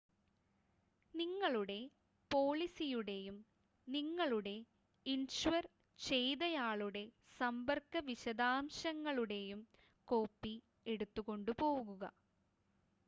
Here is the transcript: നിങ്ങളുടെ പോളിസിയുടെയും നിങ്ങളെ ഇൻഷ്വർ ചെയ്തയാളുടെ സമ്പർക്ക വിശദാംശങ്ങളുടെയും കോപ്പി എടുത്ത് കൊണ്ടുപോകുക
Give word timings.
നിങ്ങളുടെ 1.13 1.77
പോളിസിയുടെയും 2.31 3.35
നിങ്ങളെ 3.87 4.55
ഇൻഷ്വർ 5.05 5.65
ചെയ്തയാളുടെ 5.99 7.03
സമ്പർക്ക 7.39 8.01
വിശദാംശങ്ങളുടെയും 8.07 9.61
കോപ്പി 10.07 10.55
എടുത്ത് 10.87 11.21
കൊണ്ടുപോകുക 11.21 12.03